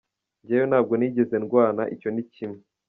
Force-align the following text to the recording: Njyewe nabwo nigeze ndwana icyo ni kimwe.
Njyewe 0.41 0.65
nabwo 0.71 0.93
nigeze 0.95 1.35
ndwana 1.43 1.81
icyo 1.95 2.09
ni 2.11 2.23
kimwe. 2.33 2.61